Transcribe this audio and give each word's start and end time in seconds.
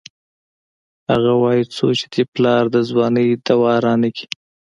اگه 1.13 1.33
وايي 1.41 1.63
څو 1.75 1.87
چې 1.99 2.05
دې 2.13 2.23
پلار 2.33 2.63
د 2.73 2.77
ځوانۍ 2.89 3.27
دوا 3.47 3.73
رانکي. 3.85 4.27